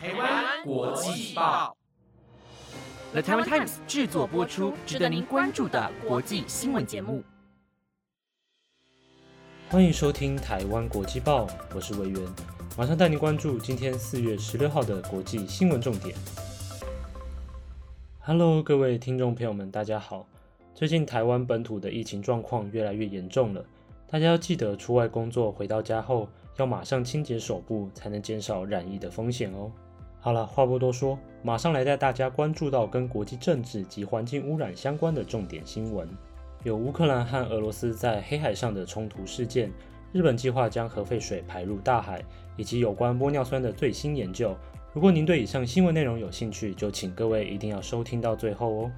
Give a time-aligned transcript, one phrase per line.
[0.00, 1.76] 台湾国际报
[3.10, 7.20] ，The Taiwan Times 制作播出，值得您关注的国际新闻节目。
[9.68, 12.22] 欢迎收听台湾国际报，我是维源，
[12.76, 16.14] 马上带您关注今天四月十六号的国际新闻重点。
[18.20, 20.28] Hello，各位听众朋友们，大家好。
[20.76, 23.64] 最近台湾本土的疫情状况越来越严重了，
[24.06, 29.72] 大家要记得出外工作回到家后，要马上清洁手部，才能减少染疫的风险哦。
[30.20, 36.08] 好了，话不多说，马上来带大家关注到跟国际政治及环境污染相关的重点新闻。
[36.64, 39.70] 有乌克兰和俄罗斯在黑海上的冲突事件，
[40.12, 42.20] 日本计划将核废水排入大海，
[42.56, 44.56] 以及有关玻尿酸的最新研究。
[44.92, 48.90] 如果您对以上新闻内容有兴趣，就请各位一定要收听到最后哦。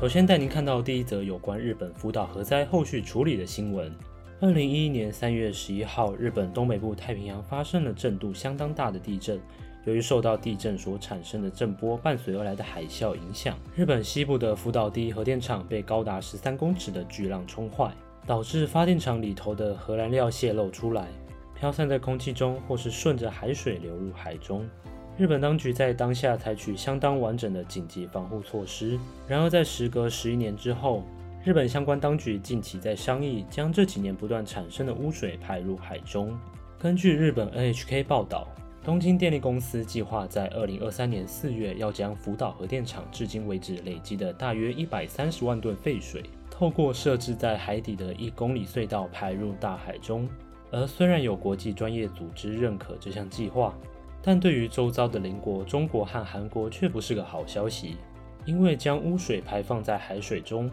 [0.00, 3.94] 首先带您看到第一则有关日本福岛核灾后续处理的新闻。
[4.42, 9.38] 二零一一年三月十一号，日本东北部太平洋发生了震度相当大的地震。
[9.84, 17.92] 由于受到地震所产生的震波伴随而来的海啸影响，日本西部的福岛第一核电厂被高达十三公尺的巨浪冲坏。
[18.26, 21.08] 导致发电厂里头的核燃料泄漏出来，
[21.54, 24.66] 飘散在空气中，或是顺着海水流入海中。
[25.18, 28.98] 日本当局在当下采取相当完整的紧急防护措施。
[29.26, 31.02] 然而，在时隔十一年之后，
[31.42, 36.38] 日本相关当局近期在商议将这几年不断产生的污水排入海中。
[36.78, 38.46] 根据日本 NHK 报道，
[38.84, 46.22] 东京电力公司计划在二零二三年四月要将福岛核电厂至今为止累积的大约一百三十万吨废水。
[46.50, 50.28] 透过设置在海底的一公里隧道排入大海中，
[50.70, 53.74] 而虽然有国际专业组织认可这项计划，
[54.20, 57.96] 但对于周遭的邻国中国和韩国却不是个好消息。
[58.46, 60.70] 因为将污水排放在海水中，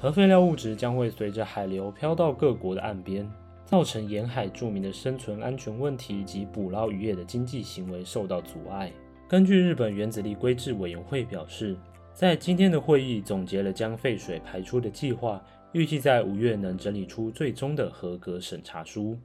[0.00, 3.28] 核废料物质将会随着海流飘到各国的岸边，
[3.64, 8.92] 造成沿海著名的生存安全问题及捕捞渔业的经济行为受到阻碍。
[9.28, 11.76] 根据日本原子力规制委员会表示。
[12.14, 19.16] 在今天的会议总结了将废水排出的计划，预计在五月能整理出最终的合格审查书。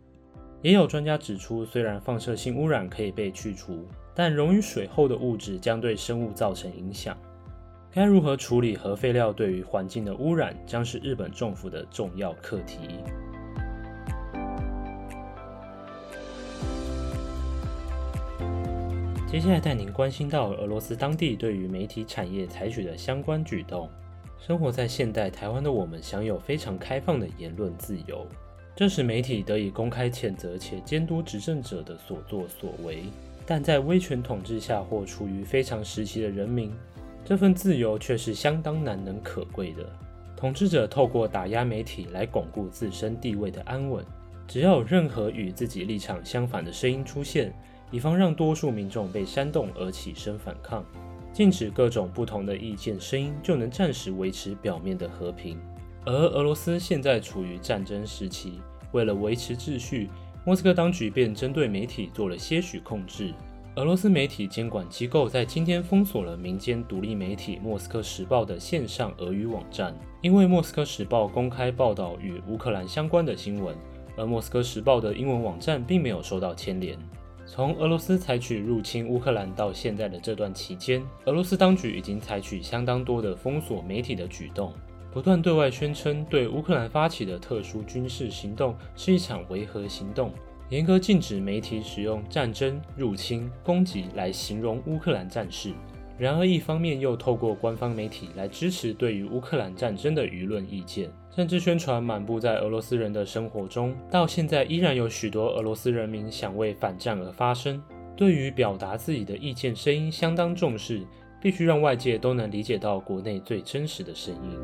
[0.61, 7.17] 也有专家指出，虽然放射性污染可以被去除，但溶于水后的物质将对生物造成影响。
[7.95, 12.79] 该如何处理核废料对于环境的污染，将是日本政府的重要课题。
[19.27, 23.87] 接下来带您关心到俄罗斯当地对于媒体产业采取的相关举动。
[24.39, 28.25] 生活在现代台湾的我们，享有非常开放的言论自由，
[28.75, 33.03] 这使媒体得以公开谴责且监督执政者的所作所为。
[33.45, 36.71] 但在威权统治下或处于非常时期的人民，
[37.25, 39.83] 这份自由却是相当难能可贵的。
[40.35, 44.05] 统治者透过打压媒体来巩固自身地位的安稳，
[44.47, 47.53] 只要有任何与自己立场相反的声音出现。
[47.91, 50.83] 以防让多数民众被煽动而起身反抗，
[51.31, 55.59] 禁止各种不同的意见声音，就能暂时维持表面的和平。
[56.03, 58.59] 而俄罗斯现在处于战争时期，
[58.93, 60.09] 为了维持秩序，
[60.43, 63.31] 莫斯科当局便针对媒体做了些许控制。
[63.75, 73.75] 俄罗斯媒体监管机构在今天封锁了民间独立媒体《莫斯科时报》的线上俄语网站，因为《莫斯科时报》公开报道与乌克兰相关的新闻，
[74.15, 76.95] 而《莫斯科时报》的英文网站并没有受到牵连。
[77.47, 84.71] 从俄罗斯采取入侵乌克兰到现在的这段期间，俄罗斯当局已经采取相当多的封锁媒体的举动，
[85.11, 90.31] 不断对外宣称对乌克兰发起的特殊军事行动是一场维和行动，
[90.69, 95.71] 严格禁止媒体使用战争、入侵、攻击来形容乌克兰战事。
[96.17, 103.95] 然而，一方面又透过官方媒体来支持对于乌克兰战争的舆论意见，甚至宣传满布在俄罗斯人的生活中。
[104.11, 107.81] 到现在，依然有许多俄罗斯人民想为反战而发声，
[108.15, 111.01] 对于表达自己的意见声音相当重视，
[111.41, 114.57] 必须让外界都能理解到国内最真实的声音。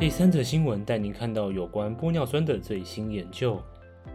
[0.00, 3.60] 第三则新闻带您看到有关玻尿酸的最新研究。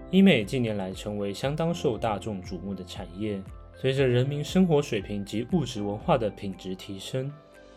[0.10, 3.40] 医美近年来成为相当受大众瞩目的产业。
[3.76, 7.32] 随着人民生活水平及物质文化的品质提升，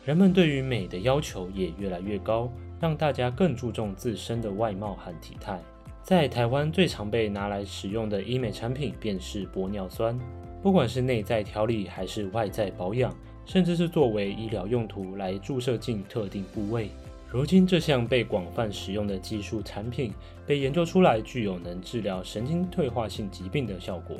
[0.06, 2.50] 人们对于美的要求也越来越高，
[2.80, 5.60] 让大家更注重自身的外貌和体态。
[6.02, 10.18] 在台湾最常被拿来使用的医美产品便是玻尿酸，
[10.62, 13.14] 不管是内在调理还是外在保养，
[13.44, 16.88] 甚至是作为医疗用途来注射进特定部位。
[17.30, 20.14] 如今，这项被广泛使用的技术产品
[20.46, 24.16] 被研究出来，具有能治疗神经退化性疾病的效果。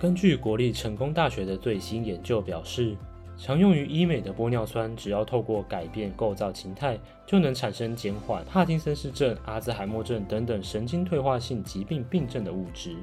[0.00, 2.96] 根据国立成功大学的最新研究表示，
[3.36, 12.96] 常用于医美的玻尿酸，只要透过改变构造形态，就能产生减缓帕金森氏症、阿兹海默症等等神经退化性疾病病症的物质。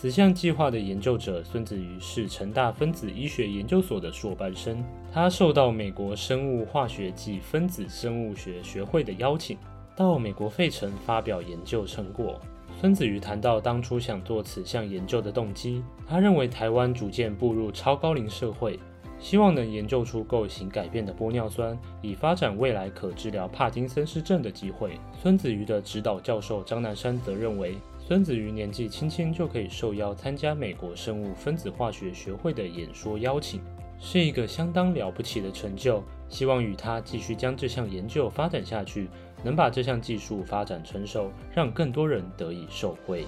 [0.00, 4.82] 此项计划的研究者孙子瑜是成大分子医学研究所的硕班生，
[5.12, 9.58] 他受到美国生物化学暨分子生物学学会的邀请，
[9.94, 12.40] 到美国费城发表研究成果。
[12.80, 18.80] 孙子瑜谈到当初想做此项研究的动机，他认为台湾逐渐步入超高龄社会，
[19.18, 24.98] 希望能研究出构型改变的玻尿酸，以发展未来可治疗帕金森氏症的机会。
[25.22, 27.76] 孙子瑜的指导教授张南山则认为。
[28.10, 33.60] 孙子瑜年纪轻轻就可以受邀参加美国生物分子化学学会的演说邀请，
[34.00, 36.02] 是一个相当了不起的成就。
[36.28, 39.08] 希望与他继续将这项研究发展下去，
[39.44, 43.24] 能把这项技术发展成熟，让更多人得以受惠。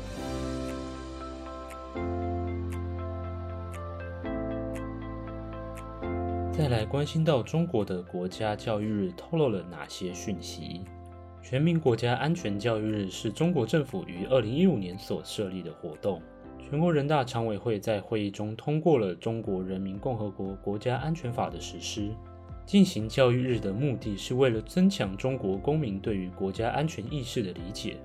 [6.51, 10.81] 再来关心到中国的国家教育日透露了哪些讯息？
[11.43, 16.23] 全民国家安全教育日是中国政府于二零一五年所设立的活动。
[16.59, 22.11] 全国人大常委会在会议中通过了《中国人民共和国国家安全法》的实施。
[22.65, 27.97] 进行教育日的目的是为了增强中国公民对于国家安全意识的理解，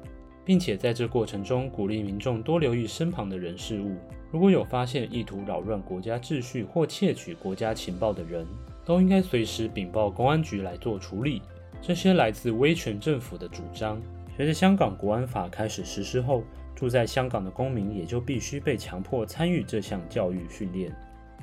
[0.43, 3.95] 并且在这过程中鼓励民众多留意身旁的人事物。
[4.31, 8.45] 如果有发现意图扰乱国家秩序或窃取国家情报的人，
[8.83, 11.43] 都应该随时禀报公安局来做处理。
[11.81, 14.01] 这些来自威权政府的主张，
[14.35, 16.43] 随着香港国安法开始实施后，
[16.75, 20.93] 住在香港的公民也就必须被强迫参与这项教育训练。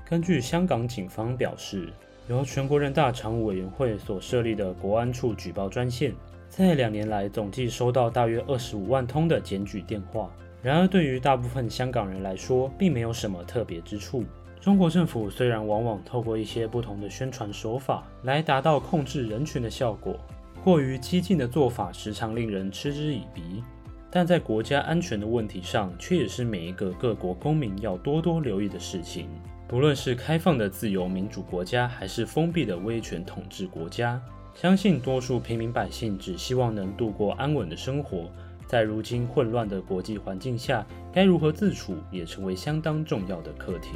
[0.04, 1.88] 根据香港警方表示，
[2.28, 6.12] 由全国人大常务委员会所设立的国安处举报专线，
[6.48, 10.30] 在两年来总计收到大约二十五万通的检举电话。
[10.62, 14.24] 然而，对于大部分香港人来说，并没有什么特别之处。
[14.64, 20.18] 中国政府虽然往往透过一些不同的宣传手法来达到控制人群的效果，
[20.64, 23.62] 过于激进的做法时常令人嗤之以鼻，
[24.10, 29.28] 但在国家安全的问题上，却也是每一个各国公民要多多留意的事情。
[29.68, 34.18] 不论是开放的自由民主国家，还是封闭的威权统治国家，
[34.54, 38.30] 相信多数平民百姓只希望能度过安稳的生活。
[38.66, 43.90] 在如今混乱的国际环境下，该如何自处，也成为相当重要的课题。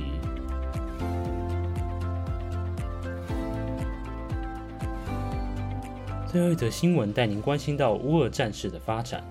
[6.26, 9.25] 最后一则新闻带您关心到乌俄战事的发展。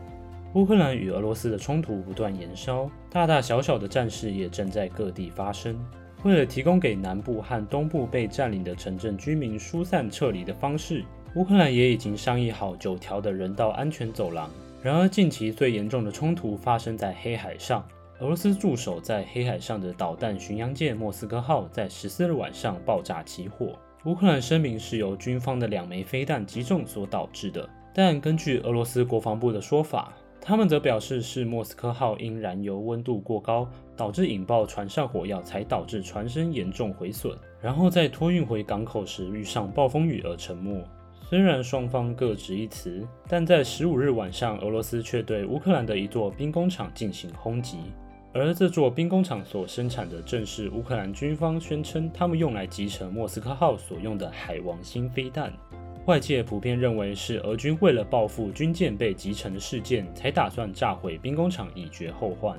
[0.56, 5.78] 乌克兰与俄罗斯的冲突不断延烧，大大小小的战事也正在各地发生。
[6.24, 11.04] 为了提供给南部和东部被占领的城镇居民疏散撤离的方式，
[11.36, 14.50] 乌克兰也已经商议好九条的人道安全走廊。
[14.82, 17.86] 然而，近期最严重的冲突发生在黑海上，
[18.20, 23.74] 俄罗斯驻守在黑海上的导弹巡洋舰“莫斯科号”在十四日晚上爆炸起火。
[24.06, 40.82] 乌克兰声明是由军方的两枚飞弹击中所导致的，但根据俄罗斯国防部的说法，他们则表示是莫斯科号因燃油温度过高导致引爆船上火药，才导致船身严重毁损，然后在托运回港口时遇上暴风雨而沉没。
[41.30, 47.80] 虽然双方各执一词，但在十五日晚上，俄罗斯却对乌克兰的一座兵工厂进行轰击。
[48.34, 55.52] 而这座兵工厂所生产的正是乌克兰军方宣称他们用来集成莫斯科号所用的海王星飞弹。
[56.06, 62.58] 外界普遍认为是俄军为了报复军舰被击沉的事件，才打算炸毁兵工厂以绝后患。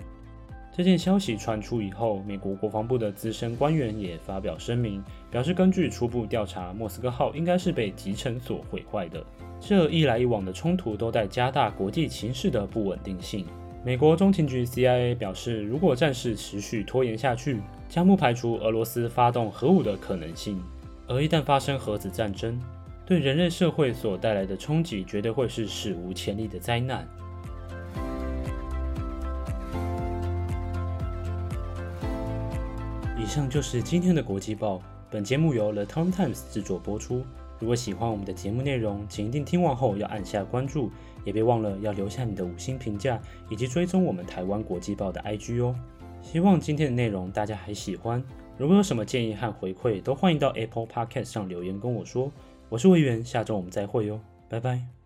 [0.78, 9.20] 这件消息传出以后，美国国防部的资深官员也发表声明，表示根据初步调查，莫斯科号应该是被集成所毁坏的。
[9.58, 13.44] 这一来一往的冲突都在加大国际形势的不稳定性。
[13.84, 17.58] 美国中情局 CIA 表示，如果战事持续拖延下去，
[17.88, 20.62] 将不排除俄罗斯发动核武的可能性。
[21.08, 22.56] 而一旦发生核子战争，
[23.04, 27.04] 对人类社会所带来的冲击绝对会是史无前例的灾难。
[33.28, 34.80] 以上就是今天的国际报。
[35.10, 37.22] 本节目由 The Times 制作播出。
[37.58, 40.90] 如果喜欢我们的节目内容，请一定听完后要按下关注，
[41.26, 43.20] 也别忘了要留下你的五星评价，
[43.50, 45.74] 以及追踪我们台湾国际报的 IG 哦。
[46.22, 48.24] 希望今天的内容大家还喜欢，
[48.56, 52.32] 如果有什么建议和回馈，都欢迎到 Apple Podcast 上留言跟我说。
[52.70, 54.18] 我是魏源，下周我们再会哟，
[54.48, 54.97] 拜拜。